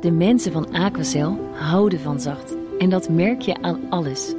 [0.00, 2.54] De mensen van Aquacel houden van zacht.
[2.78, 4.34] En dat merk je aan alles.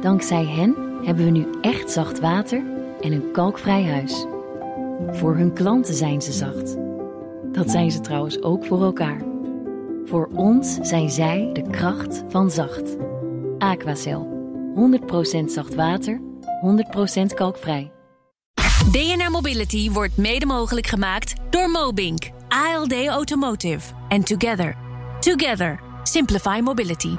[0.00, 2.62] Dankzij hen hebben we nu echt zacht water
[3.00, 4.26] en een kalkvrij huis.
[5.10, 6.76] Voor hun klanten zijn ze zacht.
[7.52, 9.22] Dat zijn ze trouwens ook voor elkaar.
[10.04, 12.96] Voor ons zijn zij de kracht van zacht.
[13.58, 14.34] Aquacel.
[14.74, 16.20] 100% zacht water,
[17.20, 17.92] 100% kalkvrij.
[18.92, 24.76] DNR Mobility wordt mede mogelijk gemaakt door Mobink, ALD Automotive en Together.
[25.20, 25.80] Together.
[26.02, 27.16] Simplify Mobility.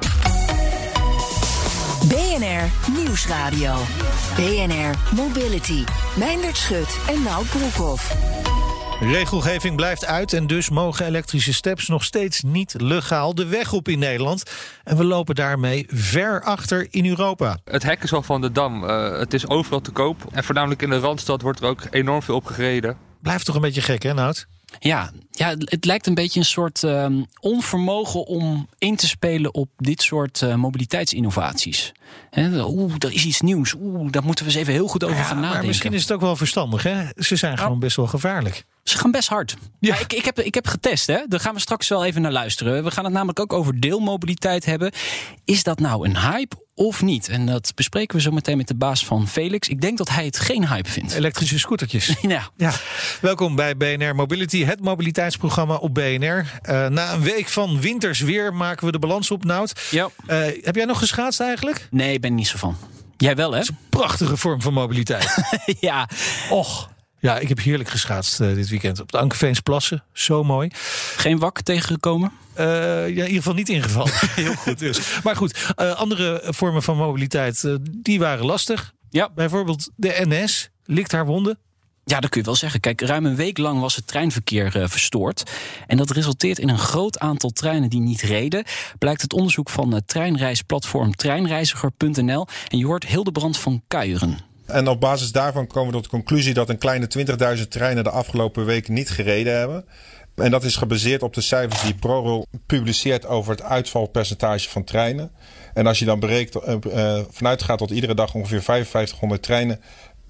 [2.08, 3.74] BNR Nieuwsradio.
[4.36, 5.84] BNR Mobility.
[6.18, 8.16] Meindert Schut en Nout Broekhoff.
[9.00, 13.88] Regelgeving blijft uit en dus mogen elektrische steps nog steeds niet legaal de weg op
[13.88, 14.44] in Nederland.
[14.84, 17.58] En we lopen daarmee ver achter in Europa.
[17.64, 18.84] Het hek is al van de dam.
[18.84, 20.18] Uh, het is overal te koop.
[20.32, 22.98] En voornamelijk in de Randstad wordt er ook enorm veel op gereden.
[23.22, 24.48] Blijft toch een beetje gek, hè, Nout?
[24.80, 27.08] Ja, ja, het lijkt een beetje een soort uh,
[27.40, 31.92] onvermogen om in te spelen op dit soort uh, mobiliteitsinnovaties.
[32.38, 33.74] Oeh, er is iets nieuws.
[33.74, 35.58] Oeh, daar moeten we eens even heel goed over ja, gaan nadenken.
[35.58, 37.04] Maar misschien is het ook wel verstandig, hè?
[37.16, 38.66] Ze zijn gewoon best wel gevaarlijk.
[38.84, 39.56] Ze gaan best hard.
[39.80, 40.00] Ja.
[40.00, 41.20] ik, ik, heb, ik heb getest, hè?
[41.28, 42.84] Daar gaan we straks wel even naar luisteren.
[42.84, 44.92] We gaan het namelijk ook over deelmobiliteit hebben.
[45.46, 47.30] Is dat nou een hype of niet?
[47.30, 49.68] En dat bespreken we zo meteen met de baas van Felix.
[49.68, 51.14] Ik denk dat hij het geen hype vindt.
[51.14, 52.16] Elektrische scootertjes.
[52.22, 52.50] ja.
[52.56, 52.74] ja.
[53.22, 56.60] Welkom bij BNR Mobility, het mobiliteitsprogramma op BNR.
[56.70, 59.88] Uh, na een week van winters weer maken we de balans op, Nout.
[59.92, 60.10] Ja.
[60.28, 61.88] Uh, heb jij nog geschaatst eigenlijk?
[61.92, 62.78] Nee, ik ben niet zo van.
[63.18, 63.60] Jij wel, hè?
[63.60, 65.38] Is een prachtige vorm van mobiliteit.
[65.80, 66.10] ja.
[66.50, 66.90] Och.
[67.26, 70.04] Ja, ik heb heerlijk geschaatst uh, dit weekend op de Ankerveensplassen.
[70.14, 70.70] Zo mooi.
[71.16, 72.32] Geen wak tegengekomen?
[72.58, 74.12] Uh, ja, in ieder geval niet ingevallen.
[74.36, 75.00] Heel goed dus.
[75.24, 78.94] Maar goed, uh, andere vormen van mobiliteit, die waren lastig.
[79.10, 79.30] Ja.
[79.36, 81.58] Bijvoorbeeld de NS likt haar wonden.
[82.04, 82.80] Ja, dat kun je wel zeggen.
[82.80, 85.52] Kijk, ruim een week lang was het treinverkeer uh, verstoord.
[85.88, 88.64] En dat resulteert in een groot aantal treinen die niet reden.
[88.98, 92.48] Blijkt het onderzoek van het treinreisplatform treinreiziger.nl.
[92.68, 94.55] En je hoort Hildebrand van Kuieren.
[94.66, 97.08] En op basis daarvan komen we tot de conclusie dat een kleine
[97.58, 99.86] 20.000 treinen de afgelopen weken niet gereden hebben.
[100.36, 105.32] En dat is gebaseerd op de cijfers die ProRail publiceert over het uitvalpercentage van treinen.
[105.74, 109.80] En als je dan berekent, uh, vanuit gaat dat iedere dag ongeveer 5500 treinen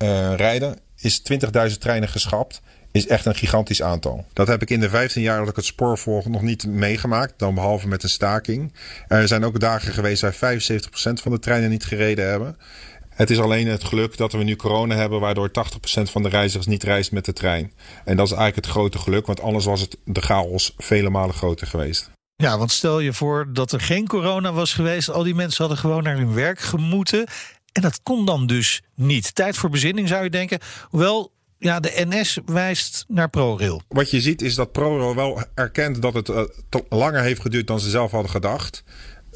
[0.04, 1.22] uh, rijden, is
[1.70, 2.62] 20.000 treinen geschrapt.
[2.92, 4.26] Is echt een gigantisch aantal.
[4.34, 7.34] Dat heb ik in de 15 jaar dat ik het spoor volg nog niet meegemaakt.
[7.38, 8.74] Dan behalve met een staking.
[9.08, 10.38] Er zijn ook dagen geweest waar 75%
[11.14, 12.58] van de treinen niet gereden hebben.
[13.16, 15.52] Het is alleen het geluk dat we nu corona hebben, waardoor 80%
[16.02, 17.72] van de reizigers niet reist met de trein.
[18.06, 21.36] En dat is eigenlijk het grote geluk, want anders was het de chaos vele malen
[21.36, 22.10] groter geweest.
[22.36, 25.78] Ja, want stel je voor dat er geen corona was geweest, al die mensen hadden
[25.78, 27.28] gewoon naar hun werk gemoeten.
[27.72, 29.36] En dat kon dan dus niet.
[29.36, 30.60] Tijd voor bezinning zou je denken.
[30.90, 33.82] Hoewel, ja, de NS wijst naar ProRail.
[33.88, 36.44] Wat je ziet is dat ProRail wel erkent dat het uh,
[36.90, 38.84] langer heeft geduurd dan ze zelf hadden gedacht.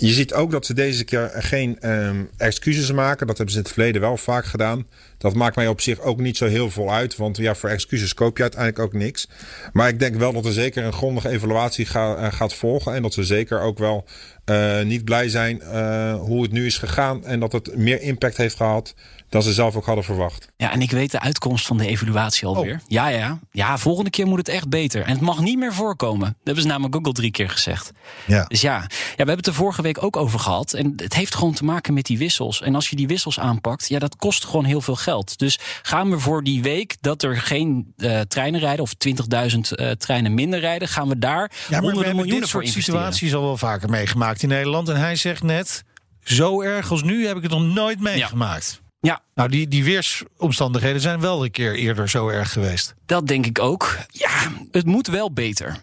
[0.01, 3.27] Je ziet ook dat ze deze keer geen um, excuses maken.
[3.27, 4.87] Dat hebben ze in het verleden wel vaak gedaan.
[5.17, 7.15] Dat maakt mij op zich ook niet zo heel veel uit.
[7.15, 9.29] Want ja, voor excuses koop je uiteindelijk ook niks.
[9.73, 12.93] Maar ik denk wel dat er zeker een grondige evaluatie uh, gaat volgen.
[12.93, 14.05] En dat ze zeker ook wel
[14.45, 17.25] uh, niet blij zijn uh, hoe het nu is gegaan.
[17.25, 18.93] En dat het meer impact heeft gehad
[19.29, 20.47] dan ze zelf ook hadden verwacht.
[20.57, 22.73] Ja, en ik weet de uitkomst van de evaluatie alweer.
[22.73, 22.79] Oh.
[22.88, 23.40] Ja, ja.
[23.51, 25.01] Ja, volgende keer moet het echt beter.
[25.01, 26.28] En het mag niet meer voorkomen.
[26.28, 27.91] Dat hebben ze namelijk ook al drie keer gezegd.
[28.25, 28.45] Ja.
[28.47, 28.75] Dus ja.
[28.75, 30.73] ja, we hebben het er vorige week ook over gehad.
[30.73, 32.62] En het heeft gewoon te maken met die wissels.
[32.62, 35.38] En als je die wissels aanpakt, ja, dat kost gewoon heel veel geld.
[35.38, 38.84] Dus gaan we voor die week dat er geen uh, treinen rijden...
[38.84, 42.61] of 20.000 uh, treinen minder rijden, gaan we daar ja, maar honderden miljoenen dit voor
[42.63, 43.00] soort investeren.
[43.00, 44.90] situaties al wel vaker meegemaakt in Nederland.
[44.90, 45.84] En hij zegt net,
[46.23, 48.79] zo erg als nu heb ik het nog nooit meegemaakt.
[48.81, 48.88] Ja.
[49.01, 49.21] Ja.
[49.35, 52.93] Nou, die, die weersomstandigheden zijn wel een keer eerder zo erg geweest.
[53.05, 53.97] Dat denk ik ook.
[54.07, 54.29] Ja,
[54.71, 55.77] het moet wel beter.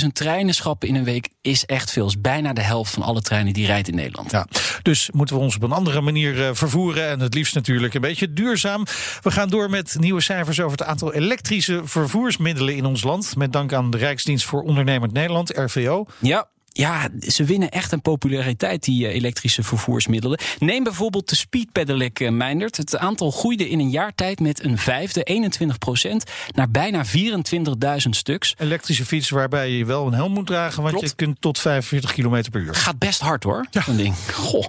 [0.00, 2.06] 20.000 treinen schappen in een week is echt veel.
[2.06, 4.30] Is bijna de helft van alle treinen die rijdt in Nederland.
[4.30, 4.46] Ja,
[4.82, 7.08] dus moeten we ons op een andere manier uh, vervoeren.
[7.08, 8.84] En het liefst natuurlijk een beetje duurzaam.
[9.22, 13.36] We gaan door met nieuwe cijfers over het aantal elektrische vervoersmiddelen in ons land.
[13.36, 16.06] Met dank aan de Rijksdienst voor Ondernemend Nederland, RVO.
[16.18, 20.38] Ja, ja, ze winnen echt een populariteit, die uh, elektrische vervoersmiddelen.
[20.58, 22.76] Neem bijvoorbeeld de Speed Pedelec, uh, Meindert.
[22.76, 28.08] Het aantal groeide in een jaar tijd met een vijfde, 21 procent, naar bijna 24.000
[28.10, 28.54] stuks.
[28.58, 31.08] Elektrische fiets waarbij je wel een helm moet dragen, want Klopt.
[31.08, 32.74] je kunt tot 45 km per uur.
[32.74, 33.82] Gaat best hard hoor, ja.
[33.82, 34.14] zo'n ding.
[34.32, 34.64] Goh.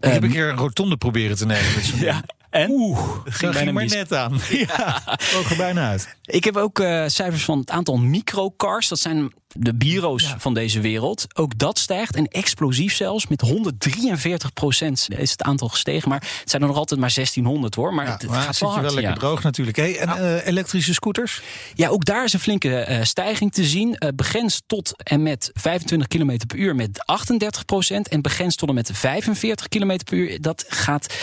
[0.00, 2.12] Ik heb een keer een rotonde proberen te nemen met zo'n ja.
[2.12, 2.32] ding.
[2.54, 2.70] En?
[2.70, 3.92] Oeh, ging dat ging maar mis.
[3.92, 4.40] net aan.
[4.66, 6.16] Ja, vloog er bijna uit.
[6.24, 8.88] Ik heb ook uh, cijfers van het aantal microcars.
[8.88, 11.26] Dat zijn De bureaus van deze wereld.
[11.34, 13.26] Ook dat stijgt en explosief zelfs.
[13.26, 16.08] Met 143 procent is het aantal gestegen.
[16.08, 17.94] Maar het zijn er nog altijd maar 1600 hoor.
[17.94, 18.82] Maar Ja, het maar gaat wel hard.
[18.82, 19.18] wel lekker ja.
[19.18, 19.76] droog natuurlijk.
[19.76, 21.42] Hey, en eh, elektrische scooters?
[21.74, 23.94] Ja, ook daar is een flinke eh, stijging te zien.
[23.94, 28.08] Eh, begrensd tot en met 25 km per uur met 38 procent.
[28.08, 30.40] En begrensd tot en met 45 km per uur.
[30.40, 31.14] Dat gaat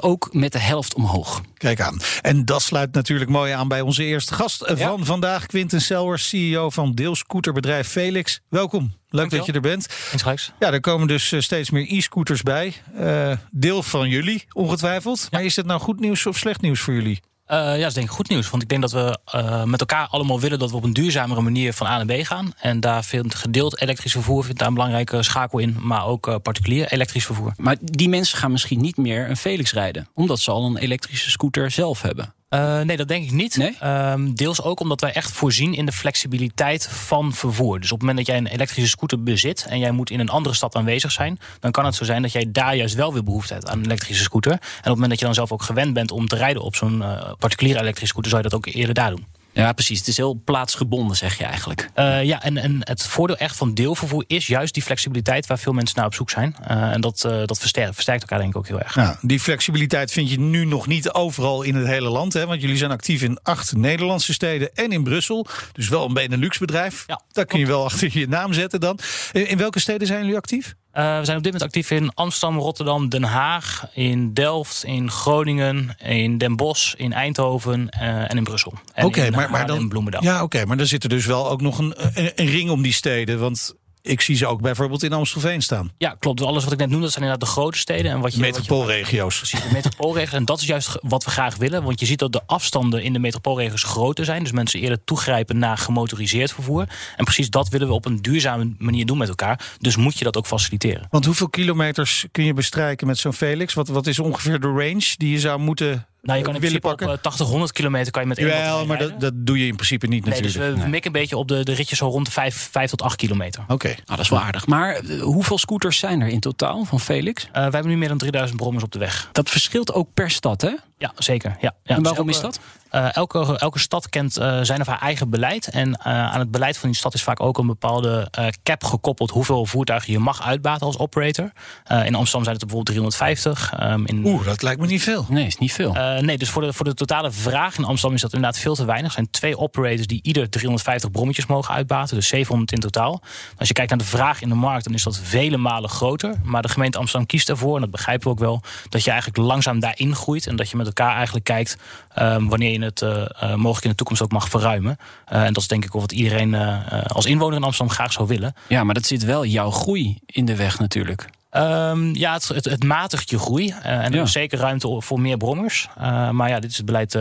[0.00, 1.42] ook met de helft omhoog.
[1.56, 2.00] Kijk aan.
[2.22, 5.46] En dat sluit natuurlijk mooi aan bij onze eerste gast van vandaag.
[5.46, 8.40] Quinten Selwers, CEO van deelscooterbedrijf Felix.
[8.48, 8.92] Welkom.
[9.08, 9.86] Leuk dat je er bent.
[10.12, 10.52] Insgelijks.
[10.58, 12.74] Ja, er komen dus eh, steeds meer e-scooters bij.
[12.96, 15.28] Eh, deel van jullie, ongetwijfeld.
[15.30, 17.20] Maar is het nou goed nieuws of slecht nieuws voor jullie?
[17.44, 18.50] Eh, ja, dat is denk ik goed nieuws.
[18.50, 19.18] Want ik denk dat we
[19.64, 22.52] met elkaar allemaal willen dat we op een duurzamere manier van A naar B gaan.
[22.58, 25.76] En daar vindt gedeeld elektrisch vervoer vindt daar een belangrijke schakel in.
[25.80, 27.52] Maar ook particulier elektrisch vervoer.
[27.56, 30.08] Maar die mensen gaan misschien niet meer een Felix rijden.
[30.14, 32.34] Omdat ze al een elektrische scooter zelf hebben.
[32.52, 33.56] Eh, nee, dat denk ik niet.
[33.56, 33.76] Nee?
[33.80, 37.80] Ehm, deels ook omdat wij echt voorzien in de flexibiliteit van vervoer.
[37.80, 40.28] Dus op het moment dat jij een elektrische scooter bezit en jij moet in een
[40.28, 43.24] andere stad aanwezig zijn, dan kan het zo zijn dat jij daar juist wel weer
[43.24, 44.52] behoefte hebt aan een elektrische scooter.
[44.52, 46.76] En op het moment dat je dan zelf ook gewend bent om te rijden op
[46.76, 49.26] zo'n eh, particuliere elektrische scooter, zou je dat ook eerder daar doen.
[49.52, 49.98] Ja, precies.
[49.98, 51.90] Het is heel plaatsgebonden, zeg je eigenlijk.
[51.94, 55.72] Eh, ja, en, en het voordeel echt van deelvervoer is juist die flexibiliteit waar veel
[55.72, 56.56] mensen naar op zoek zijn.
[56.62, 58.96] Eh, en dat, eh, dat versterkt, versterkt elkaar denk ik ook heel erg.
[58.96, 62.32] Nou, die flexibiliteit vind je nu nog niet overal in het hele land.
[62.32, 62.46] Hè?
[62.46, 65.46] Want jullie zijn actief in acht Nederlandse steden en in Brussel.
[65.72, 67.04] Dus wel een Benelux-bedrijf.
[67.06, 68.98] Ja, Daar kun je wel achter je naam zetten dan.
[69.32, 70.74] In, in welke steden zijn jullie actief?
[70.92, 75.10] Eh, we zijn op dit moment actief in Amsterdam, Rotterdam, Den Haag, in Delft, in
[75.10, 78.72] Groningen, in Den Bosch, in Eindhoven eh, en in Brussel.
[78.96, 80.20] Oké, maar, eh, maar dan.
[80.22, 82.82] Ja, oké, maar dan zit er dus wel ook nog een, een, een ring om
[82.82, 83.38] die steden.
[83.38, 85.92] Want ik zie ze ook bijvoorbeeld in Amstelveen staan.
[85.98, 86.40] Ja, klopt.
[86.42, 88.10] Alles wat ik net noemde, dat zijn inderdaad de grote steden.
[88.10, 89.36] En wat je, wat je- Metropoolregio's.
[89.36, 90.32] Precies, de metropoolregio's.
[90.38, 91.82] En dat is juist wat we graag willen.
[91.82, 94.42] Want je ziet dat de afstanden in de metropoolregio's groter zijn.
[94.42, 96.86] Dus mensen eerder toegrijpen naar gemotoriseerd vervoer.
[97.16, 99.74] En precies dat willen we op een duurzame manier doen met elkaar.
[99.78, 101.06] Dus moet je dat ook faciliteren.
[101.10, 103.74] Want hoeveel kilometers kun je bestrijken met zo'n Felix?
[103.74, 106.66] Wat, wat is ongeveer de range die je zou moeten Nou, je kan eh, in
[106.66, 107.16] willen principe op pakken?
[107.16, 109.66] eh, 80, 100 kilometer kan je met één Jawel, batterij maar dat, dat doe je
[109.66, 110.82] in principe niet Nee, dus natuurlijk.
[110.82, 113.16] we mikken een beetje op de, de ritjes zo rond de 5, 5 tot 8
[113.16, 113.64] kilometer.
[113.68, 113.86] Oké.
[113.88, 114.66] Nou, dat is wel aardig.
[114.66, 117.44] Maar eh, hoeveel scooters zijn er in totaal van Felix?
[117.44, 119.28] Eh, we hebben nu meer dan 3000 brommers op de weg.
[119.32, 120.72] Dat verschilt ook per stad, hè?
[121.02, 121.50] Ja, zeker.
[121.50, 121.72] Ja, ja.
[121.84, 122.60] En Dus waarom elke- is dat?
[122.90, 125.68] eh, elke, elke stad kent eh, zijn of haar eigen beleid.
[125.68, 128.84] En eh, aan het beleid van die stad is vaak ook een bepaalde eh, cap
[128.84, 131.52] gekoppeld hoeveel voertuigen je mag uitbaten als operator.
[131.84, 133.72] Eh, in Amsterdam zijn het bijvoorbeeld 350.
[133.78, 135.26] ehm, in, Oeh, dat lijkt me niet veel.
[135.28, 135.94] Nee, is niet veel.
[135.94, 138.74] Eh, nee, dus voor de, voor de totale vraag in Amsterdam is dat inderdaad veel
[138.74, 139.06] te weinig.
[139.06, 143.22] Er zijn twee operators die ieder 350 brommetjes mogen uitbaten, dus 700 in totaal.
[143.58, 146.34] Als je kijkt naar de vraag in de markt, dan is dat vele malen groter.
[146.42, 149.40] Maar de gemeente Amsterdam kiest ervoor, en dat begrijpen we ook wel, dat je eigenlijk
[149.48, 150.46] langzaam daarin groeit.
[150.46, 151.76] En dat je met elkaar eigenlijk kijkt
[152.14, 154.96] ehm, wanneer je het eh, eh, mogelijk in de toekomst ook mag verruimen.
[155.26, 158.12] Eh, en dat is denk ik wat iedereen eh, eh, als inwoner in Amsterdam graag
[158.12, 158.54] zou willen.
[158.68, 161.28] Ja, maar dat zit wel jouw groei in de weg natuurlijk.
[161.50, 163.68] Ehm, ja, het, het, het matigt je groei.
[163.82, 165.88] eh, en er is zeker ruimte voor meer brommers.
[165.98, 167.12] Eh, maar ja, dit is het beleid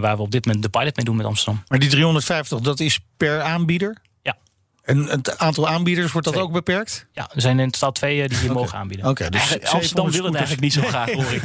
[0.00, 1.62] waar we op dit moment de pilot mee doen met Amsterdam.
[1.68, 3.96] Maar die 350, dat is per aanbieder?
[4.88, 6.46] En het aantal aanbieders, wordt dat Twee.
[6.46, 7.06] ook beperkt?
[7.12, 9.06] Ja, er zijn in totaal twee die hier mogen aanbieden.
[9.06, 11.42] Oké, dus Eigenlijk, Amsterdam 700 wil het eigenlijk niet zo graag, hoor ik.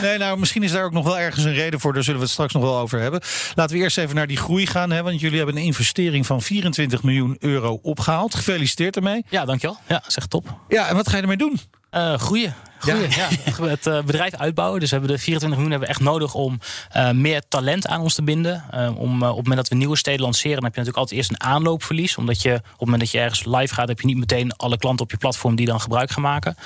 [0.02, 1.92] Nee, nou, misschien is daar ook nog wel ergens een reden voor.
[1.92, 3.20] Daar zullen we het straks nog wel over hebben.
[3.54, 4.90] Laten we eerst even naar die groei gaan.
[4.90, 8.34] Hè, want jullie hebben een investering van 24 miljoen euro opgehaald.
[8.34, 9.24] Gefeliciteerd ermee.
[9.28, 9.78] Ja, dankjewel.
[9.88, 10.56] Ja, zeg top.
[10.68, 11.60] Ja, en wat ga je ermee doen?
[11.90, 12.54] Eh groeien.
[12.78, 13.28] groeien ja.
[13.66, 14.80] Het eh, bedrijf uitbouwen.
[14.80, 16.58] Dus we hebben de 24 miljoen hebben we echt nodig om
[16.90, 18.64] eh, meer talent aan ons te binden.
[18.96, 21.30] Om, op het moment dat we nieuwe steden lanceren, dan heb je natuurlijk altijd eerst
[21.30, 22.16] een aanloopverlies.
[22.16, 24.78] Omdat je op het moment dat je ergens live gaat, heb je niet meteen alle
[24.78, 26.56] klanten op je platform die dan gebruik gaan maken.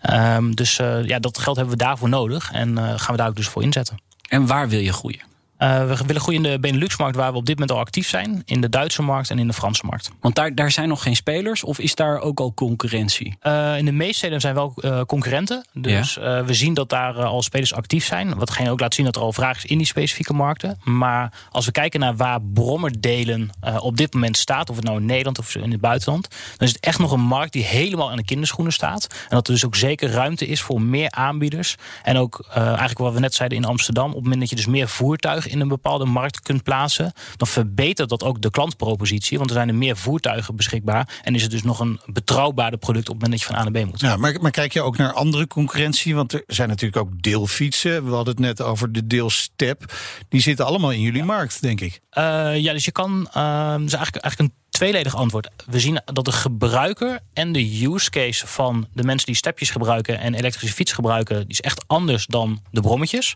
[0.00, 2.52] Ehm, dus ja, dat geld hebben we daarvoor nodig.
[2.52, 3.96] En gaan we daar ook dus voor inzetten.
[4.28, 5.33] En waar wil je groeien?
[5.64, 8.42] Eh, we willen groeien in de Benelux-markt, waar we op dit moment al actief zijn.
[8.44, 10.10] In de Duitse markt en in de Franse markt.
[10.20, 13.36] Want daar, daar zijn nog geen spelers of is daar ook al concurrentie?
[13.40, 15.66] Eh, in de meeste steden zijn wel eh, concurrenten.
[15.72, 18.34] Dus we zien dat daar al spelers actief zijn.
[18.34, 20.78] Watgene ook laat zien dat er al vraag is in die specifieke markten.
[20.84, 25.06] Maar als we kijken naar waar brommerdelen op dit moment staat, of het nou in
[25.06, 28.16] Nederland of in het buitenland, dan is het echt nog een markt die helemaal aan
[28.16, 29.06] de kinderschoenen staat.
[29.10, 31.76] En dat er dus ook zeker ruimte is voor meer aanbieders.
[32.02, 34.66] En ook eigenlijk wat we net zeiden in Amsterdam, op het moment dat je dus
[34.66, 39.38] meer voertuigen in een bepaalde markt kunt plaatsen, dan verbetert dat ook de klantpropositie.
[39.38, 41.20] Want er zijn er meer voertuigen beschikbaar.
[41.22, 43.70] En is het dus nog een betrouwbaarder product op het moment dat je van A
[43.70, 44.00] naar B moet.
[44.00, 46.14] Ja, maar, maar kijk je ook naar andere concurrentie?
[46.14, 48.04] Want er zijn natuurlijk ook deelfietsen.
[48.04, 49.94] We hadden het net over de deelstep.
[50.28, 52.00] Die zitten allemaal in jullie markt, denk ik.
[52.10, 53.18] Eh, ja, dus je kan.
[53.18, 55.48] het is eigenlijk, eigenlijk een tweeledig antwoord.
[55.66, 60.18] We zien dat de gebruiker en de use case van de mensen die stepjes gebruiken
[60.18, 63.32] en elektrische fiets gebruiken, die is echt anders dan de brommetjes.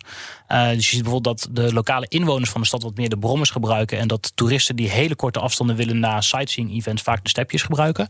[0.48, 3.18] Uh, dus je ziet bijvoorbeeld dat de lokale inwoners van de stad wat meer de
[3.18, 7.28] brommers gebruiken en dat toeristen die hele korte afstanden willen na sightseeing events vaak de
[7.28, 8.08] stepjes gebruiken.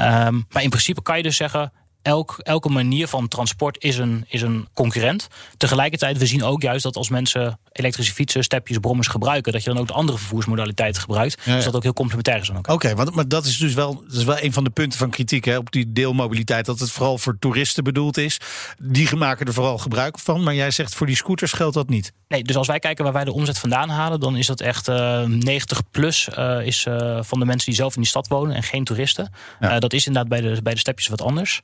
[0.00, 4.24] Um, maar in principe kan je dus zeggen, elk, elke manier van transport is een,
[4.28, 5.28] is een concurrent.
[5.56, 9.70] Tegelijkertijd, we zien ook juist dat als mensen elektrische fietsen, stepjes, brommers gebruiken, dat je
[9.70, 11.44] dan ook de andere vervoersmodaliteiten gebruikt.
[11.44, 12.50] Dus dat ook heel complementair is.
[12.68, 15.10] Oké, want maar dat is dus wel, dat is wel een van de punten van
[15.10, 16.66] kritiek hè, op die deelmobiliteit.
[16.66, 18.40] Dat het vooral voor toeristen bedoeld is.
[18.78, 20.42] Die maken er vooral gebruik van.
[20.42, 22.12] Maar jij zegt voor die scooters geldt dat niet.
[22.28, 24.88] Nee, dus als wij kijken waar wij de omzet vandaan halen, dan is dat echt
[24.88, 28.28] uh, eh, 90 plus uh, is uh, van de mensen die zelf in die stad
[28.28, 29.32] wonen en geen toeristen.
[29.60, 29.78] Ja.
[29.78, 31.62] dat is inderdaad bij de, bij de stepjes wat anders.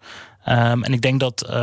[0.48, 1.54] Um, en ik denk dat um,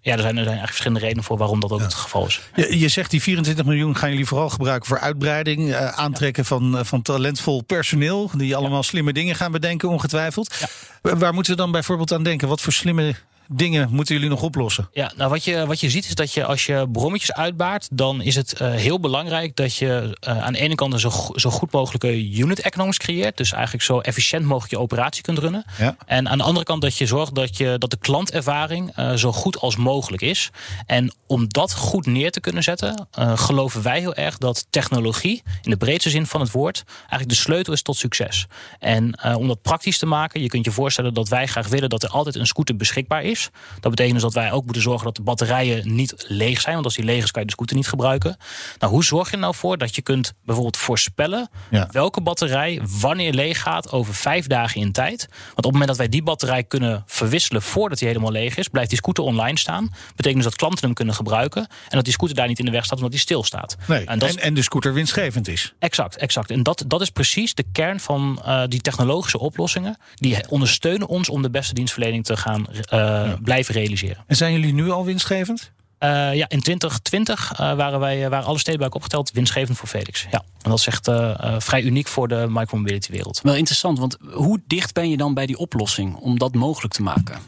[0.00, 2.40] ja, er, zijn, er zijn eigenlijk verschillende redenen voor waarom dat ook het geval is.
[2.54, 6.48] Je, je, zegt die 24 miljoen gaan jullie vooral gebruiken voor uitbreiding, uh, aantrekken ja.
[6.48, 10.66] van, van talentvol personeel, die allemaal slimme dingen gaan bedenken, ongetwijfeld.
[11.00, 12.48] Waar moeten we dan bijvoorbeeld aan denken?
[12.48, 13.14] Wat voor slimme
[13.48, 14.88] dingen moeten jullie nog oplossen?
[14.92, 18.22] Ja, nou wat je, wat je ziet is dat je als je brommetjes uitbaart, dan
[18.22, 21.50] is het uh, heel belangrijk dat je uh, aan de ene kant een zo, zo
[21.50, 23.36] goed mogelijke unit economics creëert.
[23.36, 25.64] Dus eigenlijk zo efficiënt mogelijk je operatie kunt runnen.
[25.78, 25.96] Ja.
[26.06, 29.32] En aan de andere kant dat je zorgt dat, je, dat de klantervaring uh, zo
[29.32, 30.50] goed als mogelijk is.
[30.86, 35.70] En om dat goed neer te kunnen zetten, geloven wij heel erg dat technologie, in
[35.70, 38.46] de breedste zin van het woord, eigenlijk de sleutel is tot succes.
[38.78, 42.02] En om dat praktisch te maken, je kunt je voorstellen dat wij graag willen dat
[42.02, 43.33] er altijd een scooter beschikbaar is.
[43.80, 46.74] Dat betekent dus dat wij ook moeten zorgen dat de batterijen niet leeg zijn.
[46.74, 48.36] Want als die leeg is, kan je de scooter niet gebruiken.
[48.78, 51.48] Nou, hoe zorg je er nou voor dat je kunt bijvoorbeeld voorspellen
[51.90, 55.26] welke batterij wanneer leeg gaat over vijf dagen in tijd?
[55.28, 58.68] Want op het moment dat wij die batterij kunnen verwisselen voordat die helemaal leeg is,
[58.68, 59.94] blijft die scooter online staan.
[60.16, 61.62] Betekent dus dat klanten hem kunnen gebruiken.
[61.62, 63.76] En dat die scooter daar niet in de weg staat omdat die stilstaat.
[63.86, 65.74] Nee, en, en, en, de scooter winstgevend is.
[65.78, 66.50] Exact, exact.
[66.50, 69.96] En dat, dat is precies de kern van uh, die technologische oplossingen.
[70.14, 74.24] Die ondersteunen ons om de beste dienstverlening te gaan uh, blijven realiseren.
[74.26, 75.72] En zijn jullie nu al winstgevend?
[76.04, 79.78] Uh, ja, in 2020 uh, eh, waren, wij, waren alle steden bij elkaar opgeteld winstgevend
[79.78, 80.26] voor Felix.
[80.30, 80.42] Ja.
[80.62, 83.40] En dat is echt uh, vrij uniek voor de micromobility wereld.
[83.42, 87.02] Wel interessant, want hoe dicht ben je dan bij die oplossing om dat mogelijk te
[87.02, 87.38] maken?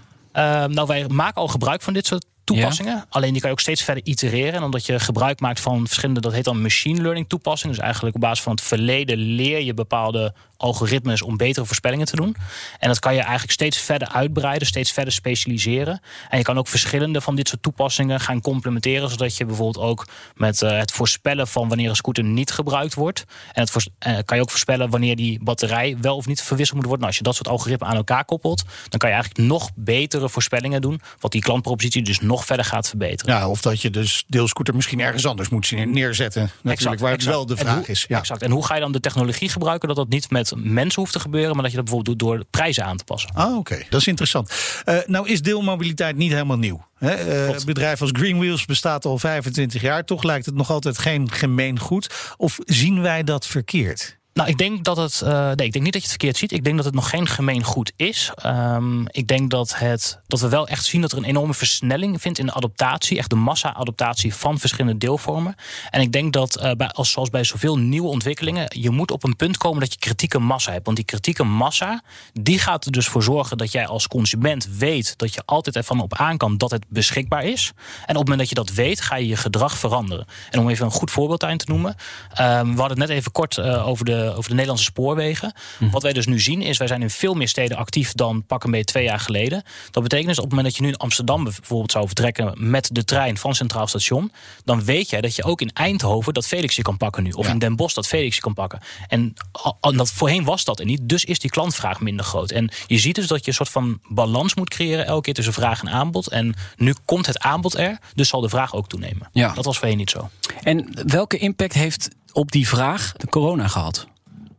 [0.72, 3.04] nou, wij maken al gebruik van dit soort toepassingen.
[3.08, 4.54] Alleen die kan je ook steeds verder itereren.
[4.54, 7.74] En omdat je gebruik maakt van verschillende, dat heet dan machine learning toepassingen.
[7.74, 12.16] Dus eigenlijk op basis van het verleden leer je bepaalde algoritmes om betere voorspellingen te
[12.16, 12.36] doen.
[12.78, 16.00] En dat kan je eigenlijk steeds verder uitbreiden, steeds verder specialiseren.
[16.28, 20.06] En je kan ook verschillende van dit soort toepassingen gaan complementeren, zodat je bijvoorbeeld ook
[20.34, 23.24] met uh, het voorspellen van wanneer een scooter niet gebruikt wordt.
[23.52, 23.74] En het
[24.06, 27.06] uh, kan je ook voorspellen wanneer die batterij wel of niet verwisseld moet worden.
[27.06, 30.28] Nou, als je dat soort algoritmen aan elkaar koppelt, dan kan je eigenlijk nog betere
[30.28, 33.34] voorspellingen doen, wat die klantpropositie dus nog verder gaat verbeteren.
[33.34, 36.42] Ja, of dat je dus deelscooter misschien ergens anders moet neerzetten.
[36.42, 38.04] Natuurlijk, exact, waar het wel de vraag is.
[38.08, 38.18] Ja.
[38.18, 38.42] Exact.
[38.42, 41.20] En hoe ga je dan de technologie gebruiken dat dat niet met mensen hoeft te
[41.20, 43.30] gebeuren, maar dat je dat bijvoorbeeld doet door prijzen aan te passen.
[43.34, 43.82] Ah, oké.
[43.90, 44.52] Dat is interessant.
[44.84, 46.86] Uh, nou is deelmobiliteit niet helemaal nieuw.
[46.98, 47.48] Hè?
[47.48, 50.04] Uh, bedrijf als Greenwheels bestaat al 25 jaar.
[50.04, 52.34] Toch lijkt het nog altijd geen gemeen goed.
[52.36, 54.18] Of zien wij dat verkeerd?
[54.36, 55.20] Nou, ik denk dat het.
[55.24, 56.52] Uh, nee, ik denk niet dat je het verkeerd ziet.
[56.52, 58.32] Ik denk dat het nog geen gemeen goed is.
[58.46, 62.20] Um, ik denk dat, het, dat we wel echt zien dat er een enorme versnelling
[62.20, 63.18] vindt in de adaptatie.
[63.18, 65.54] Echt de massa-adaptatie van verschillende deelvormen.
[65.90, 69.24] En ik denk dat, uh, bij, als, zoals bij zoveel nieuwe ontwikkelingen, je moet op
[69.24, 70.84] een punt komen dat je kritieke massa hebt.
[70.84, 72.02] Want die kritieke massa,
[72.32, 76.00] die gaat er dus voor zorgen dat jij als consument weet dat je altijd ervan
[76.00, 77.72] op aan kan dat het beschikbaar is.
[77.76, 80.26] En op het moment dat je dat weet, ga je je gedrag veranderen.
[80.50, 81.90] En om even een goed voorbeeld aan te noemen.
[81.90, 85.52] Um, we hadden het net even kort uh, over de over de Nederlandse spoorwegen.
[85.78, 85.90] Mhm.
[85.90, 88.64] Wat wij dus nu zien is, wij zijn in veel meer steden actief dan pak
[88.64, 89.62] een beetje twee jaar geleden.
[89.90, 92.88] Dat betekent dus op het moment dat je nu in Amsterdam bijvoorbeeld zou vertrekken met
[92.92, 94.32] de trein van Centraal Station,
[94.64, 97.30] dan weet jij dat je ook in Eindhoven dat Felix je kan pakken nu.
[97.30, 98.80] Of in Den Bosch dat Felix je kan pakken.
[99.08, 99.34] En
[99.80, 102.50] dat, voorheen was dat er niet, dus is die klantvraag minder groot.
[102.50, 105.52] En je ziet dus dat je een soort van balans moet creëren elke keer tussen
[105.52, 106.28] vraag en aanbod.
[106.28, 109.28] En nu komt het aanbod er, dus zal de vraag ook toenemen.
[109.32, 109.52] Ja.
[109.52, 110.30] Dat was voorheen niet zo.
[110.62, 114.06] En welke impact heeft op die vraag de corona gehad?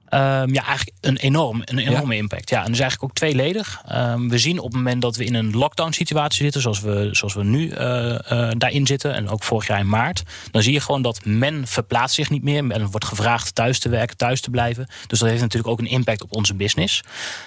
[0.09, 2.49] Um, ja, eigenlijk een, enorm, een enorme impact.
[2.49, 3.81] Ja, en dus eigenlijk ook tweeledig.
[3.91, 7.09] Um, we zien op het moment dat we in een lockdown situatie zitten, zoals we,
[7.11, 10.73] zoals we nu uh, uh, daarin zitten, en ook vorig jaar in maart, dan zie
[10.73, 12.65] je gewoon dat men verplaatst zich niet meer.
[12.65, 14.87] Men wordt gevraagd thuis te werken, thuis te blijven.
[15.07, 17.03] Dus dat heeft natuurlijk ook een impact op onze business.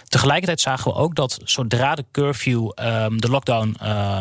[0.09, 4.21] Tegelijkertijd zagen we ook dat zodra de curfew, um, de lockdown uh,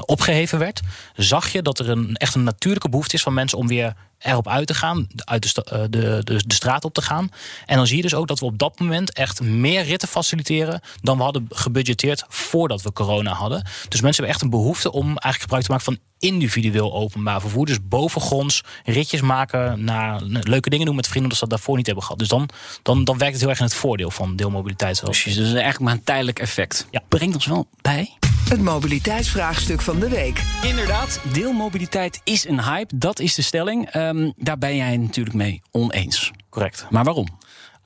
[0.00, 0.80] opgeheven werd,
[1.14, 4.48] zag je dat er een, echt een natuurlijke behoefte is van mensen om weer erop
[4.48, 7.30] uit te gaan, uit de, eh, de, de, de straat op te gaan.
[7.66, 10.80] En dan zie je dus ook dat we op dat moment echt meer ritten faciliteren
[11.00, 13.62] dan we hadden gebudgeteerd voordat we corona hadden.
[13.88, 17.66] Dus mensen hebben echt een behoefte om eigenlijk gebruik te maken van individueel openbaar vervoer.
[17.66, 21.86] Dus bovengronds ritjes maken naar leuke dingen doen met vrienden, dat ze dat daarvoor niet
[21.86, 22.18] hebben gehad.
[22.18, 22.48] Dus dan,
[22.82, 24.96] dan, dan werkt het heel erg in het voordeel van deelmobiliteit.
[24.96, 26.86] zoals- Precies, dus eigenlijk maar een tijdelijk effect.
[26.90, 27.02] Ja.
[27.08, 28.12] Brengt ons wel bij.
[28.48, 30.42] Het mobiliteitsvraagstuk van de week.
[30.62, 32.98] Inderdaad, deelmobiliteit is een hype.
[32.98, 33.86] Dat is de stelling.
[33.90, 36.30] Ehm, daar ben jij natuurlijk mee oneens.
[36.50, 36.86] Correct.
[36.90, 37.28] Maar waarom?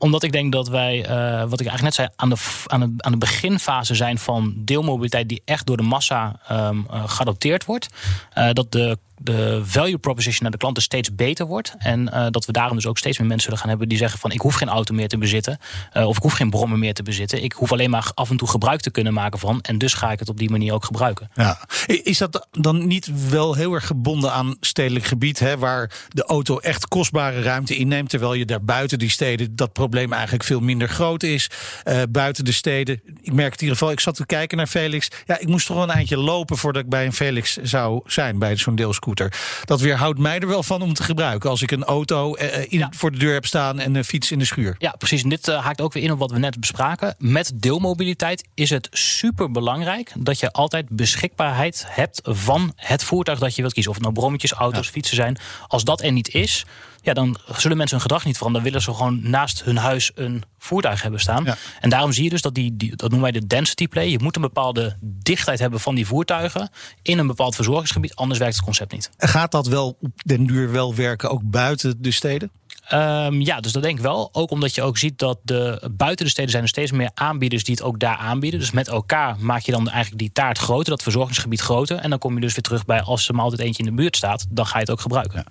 [0.02, 2.92] Omdat ik denk dat wij, eh, wat ik eigenlijk net zei, aan de, aan, de,
[2.96, 7.88] aan de beginfase zijn van deelmobiliteit die echt door de massa ehm, eh, geadopteerd wordt.
[8.32, 11.74] Eh, dat de, de value proposition naar de klanten steeds beter wordt.
[11.78, 14.18] En eh, dat we daarom dus ook steeds meer mensen zullen gaan hebben die zeggen
[14.18, 15.58] van ik hoef geen auto meer te bezitten.
[15.92, 17.42] eh, of ik hoef geen brommer meer te bezitten.
[17.42, 19.60] Ik hoef alleen maar af en toe gebruik te kunnen maken van.
[19.60, 21.30] En dus ga ik het op die manier ook gebruiken.
[21.34, 21.58] Ja.
[21.86, 26.58] Is dat dan niet wel heel erg gebonden aan stedelijk gebied, hè, waar de auto
[26.58, 30.88] echt kostbare ruimte inneemt, terwijl je daar buiten die steden dat probleem eigenlijk veel minder
[30.88, 31.50] groot is?
[31.82, 33.00] Eh, buiten de steden.
[33.20, 35.08] Ik merk het in ieder geval, ik zat te kijken naar Felix.
[35.26, 38.38] Ja, ik moest toch wel een eindje lopen voordat ik bij een Felix zou zijn,
[38.38, 38.74] bij zo'n
[39.64, 42.78] Dat weerhoudt mij er wel van om te gebruiken als ik een auto eh, in,
[42.78, 42.88] Ja.
[42.96, 44.74] voor de deur heb staan en een fiets in de schuur.
[44.78, 45.22] Ja, precies.
[45.22, 47.14] En dit eh, haakt ook weer in op wat we net bespraken.
[47.18, 53.54] Met deelmobiliteit is het super belangrijk dat je altijd beschikbaarheid hebt van het voertuig dat
[53.54, 53.90] je wilt kiezen.
[53.90, 55.38] Of het nou brommetjes, auto's, fietsen zijn.
[55.68, 56.64] Als dat er niet is,
[57.02, 58.64] ja, dan zullen mensen hun gedrag niet veranderen.
[58.64, 61.44] Dan willen ze gewoon naast hun huis een voertuig hebben staan.
[61.44, 61.56] Ja.
[61.80, 64.08] En daarom zie je dus dat die, die, dat noemen wij de density play.
[64.08, 66.70] Je moet een bepaalde dichtheid hebben van die voertuigen
[67.02, 68.14] in een bepaald verzorgingsgebied.
[68.14, 69.10] Anders werkt het concept niet.
[69.18, 72.50] Gaat dat wel op den duur wel werken, ook buiten de steden?
[72.88, 74.28] Ehm, ja, dus dat denk ik wel.
[74.32, 77.64] Ook omdat je ook ziet dat de, buiten de steden zijn er steeds meer aanbieders
[77.64, 78.60] die het ook daar aanbieden.
[78.60, 81.98] Dus met elkaar maak je dan eigenlijk die taart groter, dat verzorgingsgebied groter.
[81.98, 83.94] En dan kom je dus weer terug bij als er maar altijd eentje in de
[83.96, 85.44] buurt staat, dan ga je het ook gebruiken.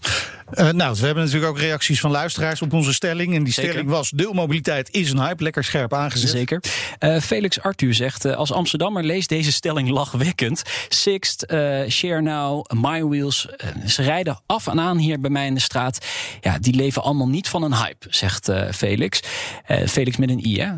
[0.52, 3.36] Eh, nou, we hebben natuurlijk ook reacties van luisteraars op onze stelling.
[3.36, 3.72] En die Zeker.
[3.72, 5.44] stelling was: deelmobiliteit is een hype.
[5.44, 6.30] Lekker scherp aangezet.
[6.30, 6.64] Zeker.
[7.00, 10.62] Eh, Felix Arthur zegt, eh, als Amsterdammer leest deze stelling lachwekkend.
[10.90, 13.48] Sixt, eh Share Now, My Wheels,
[13.86, 16.06] ze rijden af en aan hier bij mij in de straat.
[16.42, 19.20] Ja, die leven allemaal niet van een hype, zegt eh, Felix.
[19.66, 20.72] Eh, Felix met een i, hè?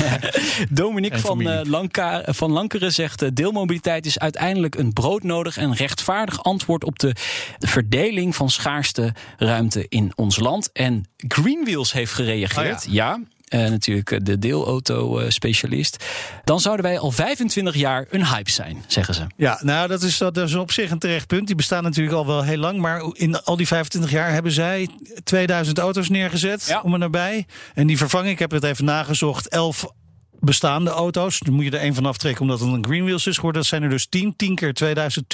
[0.70, 3.36] Dominique En van, eh, Lanka, van Lankeren zegt...
[3.36, 6.84] deelmobiliteit is uiteindelijk een broodnodig en rechtvaardig antwoord...
[6.84, 7.14] op de,
[7.58, 10.72] de verdeling van schaarste ruimte in ons land.
[10.72, 12.86] En Greenwheels heeft gereageerd.
[12.86, 13.20] Oh ja.
[13.50, 16.04] Eh, natuurlijk eh, de deelauto-specialist.
[16.44, 19.26] Dan zouden wij al 25 jaar een hype zijn, zeggen ze.
[19.36, 21.46] Ja, nou, dat is, dat is op zich een terecht punt.
[21.46, 22.78] Die bestaan natuurlijk al wel heel lang.
[22.78, 24.88] Maar in al die 25 jaar hebben zij
[25.24, 26.66] 2000 auto's neergezet.
[26.66, 26.80] Ja.
[26.80, 27.46] Om en nabij.
[27.74, 29.86] En die vervanging, ik heb het even nagezocht, 11
[30.40, 31.38] bestaande auto's.
[31.38, 33.60] Dan moet je er één van aftrekken omdat het een Greenwheels is geworden.
[33.60, 35.26] Dat zijn er dus 10, 10 keer 2000,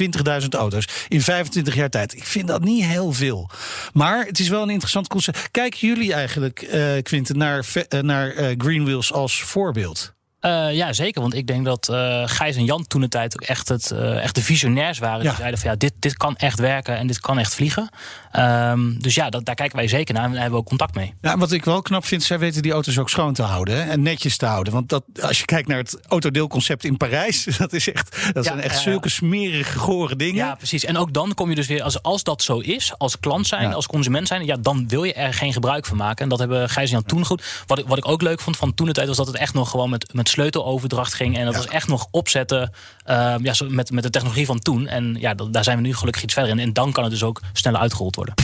[0.43, 0.89] 20.000 auto's.
[1.09, 2.17] In 25 jaar tijd.
[2.17, 3.51] Ik vind dat niet heel veel.
[3.93, 5.51] Maar het is wel een interessant concept.
[5.51, 10.16] Kijken jullie eigenlijk, eh Quinten, naar, eh, naar eh, Greenwheels als voorbeeld?
[10.47, 11.21] Eh, ja, zeker.
[11.21, 14.23] Want ik denk dat eh Gijs en Jan toen de tijd ook echt, het, eh,
[14.23, 15.23] echt de visionairs waren.
[15.23, 15.29] Ja.
[15.29, 17.89] Die zeiden van ja, dit, dit kan echt werken en dit kan echt vliegen.
[18.33, 20.95] Ehm, dus ja, dat, daar kijken wij zeker naar en daar hebben we ook contact
[20.95, 21.15] mee.
[21.21, 23.91] Ja, wat ik wel knap vind, zij weten die auto's ook schoon te houden hè,
[23.91, 24.73] en netjes te houden.
[24.73, 28.51] Want dat, als je kijkt naar het autodeelconcept in Parijs, dat is echt, dat Ja,
[28.51, 30.35] zijn echt zulke smerige, gore dingen.
[30.35, 30.85] Ja, precies.
[30.85, 33.63] En ook dan kom je dus weer, als, als dat zo is, als klant zijn,
[33.69, 33.73] Ja.
[33.73, 36.23] als consument zijn, ja, dan wil je er geen gebruik van maken.
[36.23, 37.45] En dat hebben Gijs en Jan toen goed.
[37.67, 39.55] Wat ik, wat ik ook leuk vond van toen de tijd, was dat het echt
[39.55, 41.39] nog gewoon met, met sleuteloverdracht ging.
[41.39, 42.73] En dat was echt nog opzetten
[43.05, 44.87] ehm, ja, zo met, met de technologie van toen.
[44.87, 46.59] En ja, dat, daar zijn we nu gelukkig iets verder in.
[46.59, 48.35] En dan kan het dus ook sneller uitgerold worden.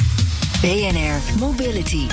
[0.60, 2.06] BNR Mobility.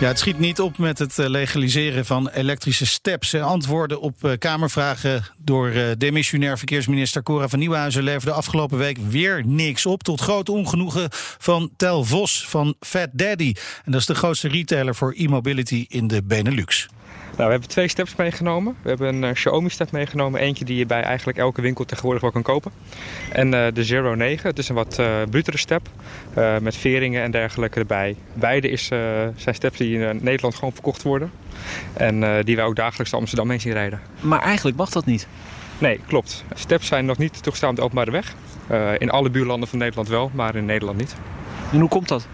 [0.00, 3.34] Ja, het schiet niet op met het eh, legaliseren van elektrische steps.
[3.34, 9.46] Antwoorden op eh, Kamervragen door eh, demissionair verkeersminister Cora van Nieuwenhuizen leverden afgelopen week weer
[9.46, 10.02] niks op.
[10.02, 11.08] Tot groot ongenoegen
[11.38, 13.54] van Tel Vos van Fat Daddy.
[13.84, 16.88] En dat is de grootste retailer voor e-mobility in de Benelux.
[17.36, 18.76] Nou, we hebben twee steps meegenomen.
[18.82, 20.40] We hebben een eh, Xiaomi step meegenomen.
[20.40, 22.72] Eentje die je bij eigenlijk elke winkel tegenwoordig wel kan kopen.
[23.32, 24.48] En eh, de Zero 9.
[24.48, 25.88] Het is een wat eh brutere step.
[26.60, 28.16] met veringen en dergelijke erbij.
[28.34, 28.86] Beide is,
[29.36, 31.30] zijn steps die in Nederland gewoon verkocht worden.
[31.92, 34.00] En die wij ook dagelijks de Amsterdam heen zien rijden.
[34.20, 35.26] Maar eigenlijk mag dat niet.
[35.78, 36.44] Nee, klopt.
[36.54, 38.34] Steps zijn nog niet toegestaan op de openbare weg.
[38.98, 41.14] In alle buurlanden van Nederland wel, maar in Nederland niet.
[41.72, 42.28] En hoe komt dat?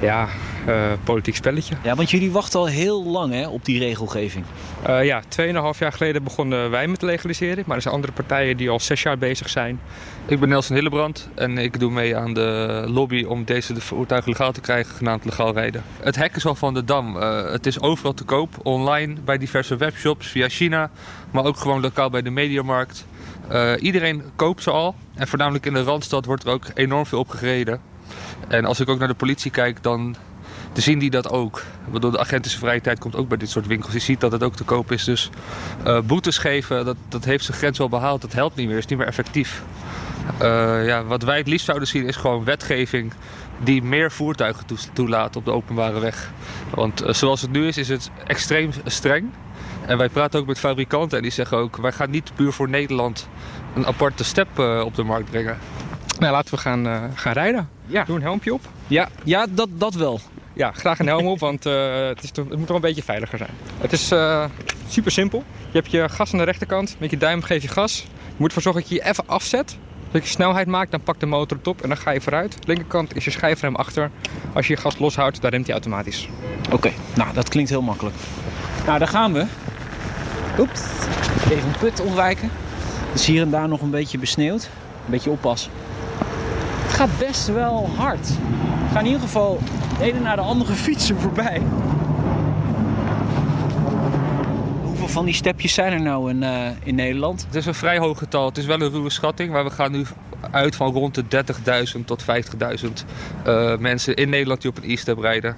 [0.00, 0.28] Ja,
[0.66, 1.74] eh, politiek spelletje.
[1.82, 4.44] Ja, want jullie wachten al heel lang hè, op die regelgeving.
[4.82, 7.64] Eh ja, 2,5 jaar geleden begonnen wij met legaliseren.
[7.66, 9.80] Maar er zijn andere partijen die al zes jaar bezig zijn.
[10.26, 14.52] Ik ben Nelson Hillebrand en ik doe mee aan de lobby om deze voertuigen legaal
[14.52, 15.82] te krijgen, genaamd legaal rijden.
[16.00, 17.16] Het hek is al van de dam.
[17.16, 20.90] Eh, het is overal te koop, online, bij diverse webshops, via China,
[21.30, 23.06] maar ook gewoon lokaal bij de mediamarkt.
[23.48, 27.18] Eh, iedereen koopt ze al en voornamelijk in de Randstad wordt er ook enorm veel
[27.18, 27.80] op gereden.
[28.48, 30.16] En als ik ook naar de politie kijk, dan
[30.72, 31.62] zien die dat ook.
[31.88, 33.92] Waardoor de agentische vrije tijd komt ook bij dit soort winkels.
[33.92, 35.04] Je ziet dat het ook te koop is.
[35.04, 35.30] Dus
[35.86, 38.20] uh, boetes geven, dat, dat heeft zijn grens wel behaald.
[38.20, 39.62] Dat helpt niet meer, is niet meer effectief.
[40.42, 43.12] Uh, ja, wat wij het liefst zouden zien is gewoon wetgeving
[43.62, 46.30] die meer voertuigen toelaat op de openbare weg.
[46.70, 49.30] Want uh, zoals het nu is, is het extreem streng.
[49.86, 51.76] En wij praten ook met fabrikanten en die zeggen ook...
[51.76, 53.28] wij gaan niet puur voor Nederland
[53.74, 55.58] een aparte step op de markt brengen.
[56.18, 57.73] Nou, laten we gaan, gaan rijden.
[57.86, 58.04] Ja.
[58.04, 58.60] Doe een helmpje op.
[58.86, 60.20] Ja, ja dat, dat wel.
[60.52, 63.02] Ja, graag een helm op, want uh, het, is toch, het moet toch een beetje
[63.02, 63.50] veiliger zijn.
[63.78, 64.44] Het is uh,
[64.88, 65.44] super simpel.
[65.70, 66.96] Je hebt je gas aan de rechterkant.
[66.98, 68.00] Met je duim geef je gas.
[68.26, 69.78] Je moet ervoor zorgen dat je je even afzet.
[70.10, 72.58] Dat je snelheid maakt, dan pakt de motor het op en dan ga je vooruit.
[72.66, 74.10] linkerkant is je schijfrem achter.
[74.52, 76.28] Als je je gas loshoudt, dan remt hij automatisch.
[76.64, 76.94] Oké, okay.
[77.14, 78.16] nou dat klinkt heel makkelijk.
[78.86, 79.46] Nou, daar gaan we.
[80.58, 80.80] Oeps,
[81.50, 82.50] even een put ontwijken.
[83.10, 84.62] Het is hier en daar nog een beetje besneeuwd.
[85.04, 85.70] Een beetje oppassen.
[86.94, 88.28] Het gaat best wel hard.
[88.28, 89.60] We gaan in ieder geval
[89.98, 91.62] de ene naar de andere fietsen voorbij.
[94.82, 97.44] Hoeveel van die stepjes zijn er nou in, uh, in Nederland?
[97.46, 98.46] Het is een vrij hoog getal.
[98.46, 100.04] Het is wel een ruwe schatting, maar we gaan nu
[100.50, 101.24] uit van rond de
[101.98, 102.88] 30.000 tot 50.000
[103.46, 105.56] uh, mensen in Nederland die op een e-step rijden.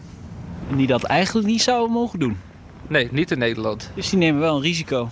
[0.70, 2.36] En die dat eigenlijk niet zouden mogen doen?
[2.88, 3.90] Nee, niet in Nederland.
[3.94, 5.08] Dus die nemen wel een risico?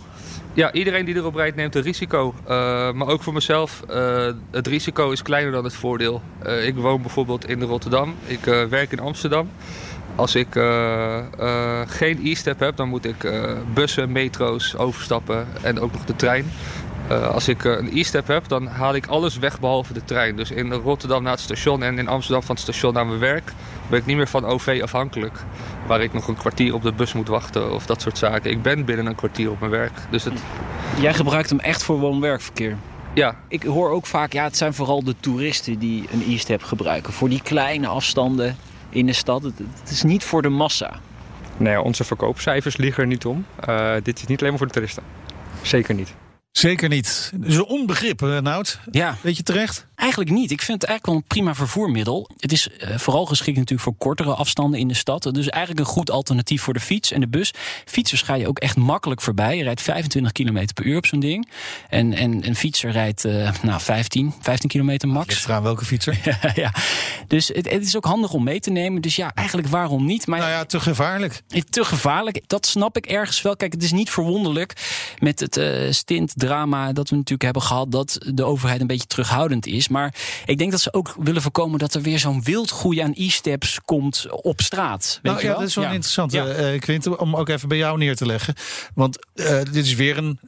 [0.54, 2.34] Ja, iedereen die erop rijdt neemt een risico.
[2.42, 2.48] Uh,
[2.92, 6.22] maar ook voor mezelf, uh, het risico is kleiner dan het voordeel.
[6.46, 8.14] Uh, ik woon bijvoorbeeld in Rotterdam.
[8.26, 9.50] Ik werk in Amsterdam.
[10.16, 10.48] Als ik
[11.86, 13.32] geen e-step heb, dan moet ik
[13.74, 16.50] bussen, metro's overstappen en ook nog de trein.
[17.08, 20.36] Als ik een e-step heb, dan haal ik alles weg behalve de trein.
[20.36, 23.52] Dus in Rotterdam naar het station en in Amsterdam van het station naar mijn werk
[23.88, 25.38] ben ik niet meer van OV afhankelijk.
[25.86, 28.50] Waar ik nog een kwartier op de bus moet wachten of dat soort zaken.
[28.50, 29.92] Ik ben binnen een kwartier op mijn werk.
[30.10, 30.42] Dus het...
[31.00, 32.76] Jij gebruikt hem echt voor woon-werkverkeer?
[33.14, 33.36] Ja.
[33.48, 37.12] Ik hoor ook vaak, ja, het zijn vooral de toeristen die een e-step gebruiken.
[37.12, 38.56] Voor die kleine afstanden
[38.88, 39.42] in de stad.
[39.42, 40.92] Het, het, is niet voor de massa.
[41.56, 43.46] Nee, onze verkoopcijfers liegen er niet om.
[43.68, 45.02] Uh, dit is niet alleen maar voor de toeristen.
[45.62, 46.14] Zeker niet.
[46.56, 47.32] Zeker niet.
[47.34, 48.78] Dus onbegrip, Nout.
[48.90, 49.16] Ja.
[49.20, 49.86] Weet je terecht?
[50.04, 50.50] Eigenlijk niet.
[50.50, 52.30] Ik vind het eigenlijk wel een prima vervoermiddel.
[52.38, 55.22] Het is uh, vooral geschikt natuurlijk voor kortere afstanden in de stad.
[55.22, 57.52] Dus eigenlijk een goed alternatief voor de fiets en de bus.
[57.84, 59.56] Fietsers ga je ook echt makkelijk voorbij.
[59.56, 61.48] Je rijdt 25 km per uur op zo'n ding.
[61.88, 65.28] En, en een fietser rijdt uh, nou, 15, 15 kilometer max.
[65.28, 66.18] Ligt eraan welke fietser.
[66.54, 66.72] ja,
[67.28, 69.02] dus het, het, is ook handig om mee te nemen.
[69.02, 70.26] Dus ja, eigenlijk waarom niet?
[70.26, 71.42] Maar nou ja, te gevaarlijk.
[71.70, 72.42] Te gevaarlijk.
[72.46, 73.56] Dat snap ik ergens wel.
[73.56, 74.72] Kijk, het is niet verwonderlijk
[75.18, 77.92] met het uh, stintdrama dat we natuurlijk hebben gehad...
[77.92, 79.88] dat de overheid een beetje terughoudend is.
[79.94, 80.14] Maar
[80.46, 84.26] ik denk dat ze ook willen voorkomen dat er weer zo'n wildgroei aan e-steps komt
[84.30, 85.18] op straat.
[85.22, 85.58] Weet nou, je ja, wel?
[85.60, 85.90] dat is wel Ja.
[85.90, 86.46] interessant, Ja.
[86.46, 88.54] eh, om ook even bij jou neer te leggen.
[88.94, 90.38] Want eh, dit is weer een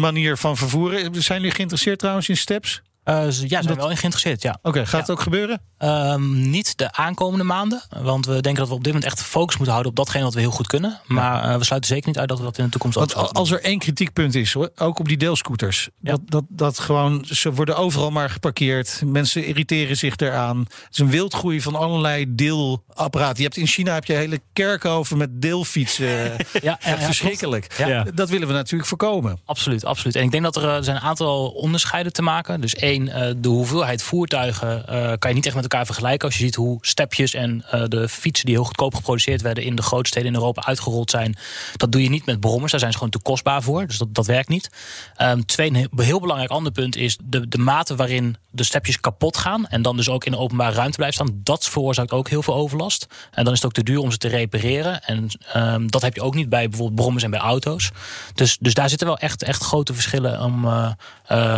[0.00, 1.22] manier van vervoeren.
[1.22, 2.82] Zijn jullie geïnteresseerd trouwens in steps?
[3.04, 4.58] Eh, ja, zijn we wel in geïnteresseerd, ja.
[4.62, 5.60] Oké, gaat het ook gebeuren?
[5.78, 7.82] Ehm, niet de aankomende maanden.
[8.02, 10.34] Want we denken dat we op dit moment echt focus moeten houden op datgene wat
[10.34, 11.00] we heel goed kunnen.
[11.06, 13.34] Maar eh, we sluiten zeker niet uit dat we dat in de toekomst ook Want
[13.34, 17.52] als er één kritiekpunt is, hoor, ook op die deelscooters, dat, dat, dat gewoon, ze
[17.52, 19.02] worden overal maar geparkeerd.
[19.04, 20.58] Mensen irriteren zich eraan.
[20.58, 23.36] Het is een wildgroei van allerlei deelapparaten.
[23.36, 26.02] Je hebt in China heb je hele kerkhoven met deelfietsen.
[26.54, 27.74] Ja, ja, Echt ja, verschrikkelijk.
[27.76, 28.04] Ja.
[28.14, 29.38] Dat willen we natuurlijk voorkomen.
[29.44, 30.16] Absoluut, absoluut.
[30.16, 32.60] En ik denk dat er, eh, er zijn een aantal onderscheiden te maken.
[32.60, 36.28] Dus één, eh, de hoeveelheid voertuigen eh, kan je niet echt met elkaar vergelijken.
[36.28, 39.74] Als je ziet hoe stepjes en eh, de fietsen die heel goedkoop geproduceerd werden in
[39.74, 41.36] de grote steden in Europa uitgerold zijn.
[41.76, 42.70] Dat doe je niet met brommers.
[42.70, 43.86] Daar zijn ze gewoon te kostbaar voor.
[43.86, 44.70] Dus dat, dat werkt niet.
[45.16, 49.36] Ehm, twee, een heel, belangrijk ander punt is de, de mate waarin de stepjes kapot
[49.36, 49.66] gaan.
[49.66, 51.40] En dan dus ook in de openbare ruimte blijven staan.
[51.42, 53.06] Dat veroorzaakt ook heel veel overlast.
[53.30, 55.02] En dan is het ook te duur om ze te repareren.
[55.04, 57.90] En ehm, dat heb je ook niet bij bijvoorbeeld brommers en bij auto's.
[58.34, 60.66] Dus, dus daar zitten wel echt, echt grote verschillen om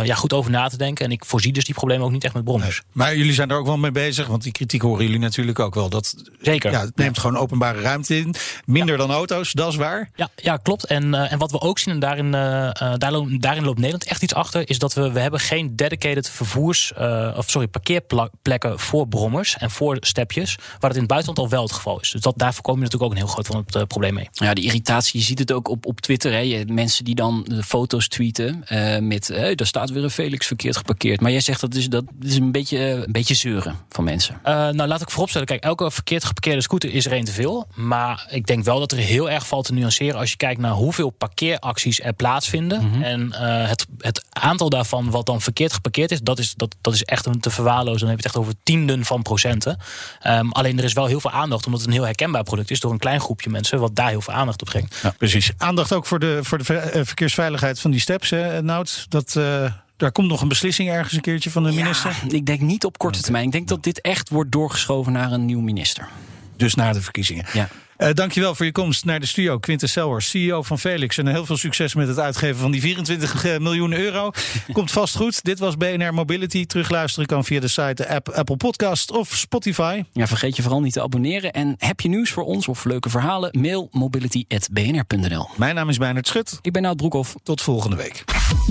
[0.03, 1.05] ja, goed over na te denken.
[1.05, 2.81] En ik voorzie dus die problemen ook niet echt met brommers.
[2.91, 5.75] Maar jullie zijn er ook wel mee bezig, want die kritiek horen jullie natuurlijk ook
[5.75, 5.89] wel.
[5.89, 6.71] Dat, Zeker.
[6.71, 8.35] Ja, het neemt gewoon openbare ruimte in.
[8.65, 10.09] Minder dan auto's, dat is waar.
[10.15, 10.85] Ja, ja klopt.
[10.85, 13.77] En, eh, en wat we ook zien, en daarin, eh, eh, daar lo- daarin loopt
[13.77, 17.67] Nederland echt iets achter, is dat we, we hebben geen dedicated vervoers, eh, of sorry,
[17.67, 21.99] parkeerplekken voor brommers en voor stepjes, waar het in het buitenland al wel het geval
[21.99, 22.11] is.
[22.11, 24.29] Dus dat, daar voorkom je natuurlijk ook een heel groot van het probleem mee.
[24.31, 26.31] Ja, die irritatie, je ziet het ook op, op Twitter.
[26.31, 26.37] Hè.
[26.37, 29.27] Je, mensen die dan de foto's tweeten eh, met...
[29.27, 31.16] Hey, daar staat weer een Felix verkeerd geparkeerd.
[31.21, 34.39] Maar jij zegt dat is, dat is een, beetje, eh, een beetje zeuren van mensen.
[34.43, 35.47] Eh, nou, laat ik vooropstellen.
[35.47, 37.67] Kijk, elke verkeerd geparkeerde scooter is er één te veel.
[37.75, 40.71] Maar ik denk wel dat er heel erg valt te nuanceren als je kijkt naar
[40.71, 43.03] hoeveel parkeeracties er plaatsvinden.
[43.03, 46.93] En eh, het, het aantal daarvan wat dan verkeerd geparkeerd is, dat is, dat, dat
[46.93, 47.99] is echt een te verwaarlozen.
[47.99, 49.77] Dan heb je het echt over tienden van procenten.
[50.19, 52.79] Ehm, alleen er is wel heel veel aandacht, omdat het een heel herkenbaar product is
[52.79, 54.99] door een klein groepje mensen, wat daar heel veel aandacht op brengt.
[55.03, 55.51] Ja, precies.
[55.57, 59.05] Aandacht ook voor de, voor de ver- verkeersveiligheid van die steps, hè, Nout.
[59.09, 62.19] Dat, eh, Daar komt nog een beslissing ergens een keertje van de minister.
[62.27, 63.45] Ja, ik denk niet op korte termijn.
[63.45, 66.07] Ik denk dat dit echt wordt doorgeschoven naar een nieuw minister.
[66.55, 67.45] Dus na de verkiezingen.
[67.53, 67.69] Ja.
[67.97, 69.57] Uh, dankjewel voor je komst naar de studio.
[69.59, 71.17] Quintus Selwers, CEO van Felix.
[71.17, 74.31] En heel veel succes met het uitgeven van die 24 eh, miljoen euro.
[74.71, 75.43] Komt vast goed.
[75.43, 76.65] Dit was BNR Mobility.
[76.65, 80.03] Terugluisteren kan via de site, de app, Apple Podcast of Spotify.
[80.11, 81.51] Ja, vergeet je vooral niet te abonneren.
[81.53, 83.59] En heb je nieuws voor ons of leuke verhalen?
[83.61, 86.59] Mail mobility.bnr.nl Mijn naam is Bernard Schut.
[86.61, 87.35] Ik ben Nout Broekhoff.
[87.43, 88.23] Tot volgende week.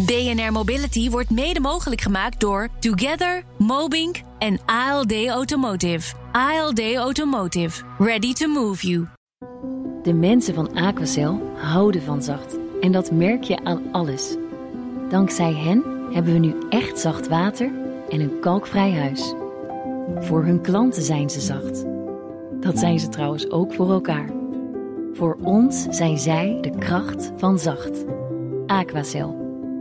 [0.07, 6.15] BNR Mobility wordt mede mogelijk gemaakt door Together, Mobink en ALD Automotive.
[6.33, 7.85] ALD Automotive.
[7.99, 9.07] Ready to move you.
[10.03, 12.57] De mensen van Aquacel houden van zacht.
[12.81, 14.37] En dat merk je aan alles.
[15.09, 17.71] Dankzij hen hebben we nu echt zacht water
[18.09, 19.35] en een kalkvrij huis.
[20.19, 21.85] Voor hun klanten zijn ze zacht.
[22.61, 24.31] Dat zijn ze trouwens ook voor elkaar.
[25.13, 28.05] Voor ons zijn zij de kracht van zacht.
[28.67, 29.46] Aquacel.